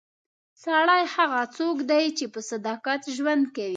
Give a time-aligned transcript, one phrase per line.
[0.63, 3.69] سړی هغه څوک دی چې په صداقت ژوند کوي.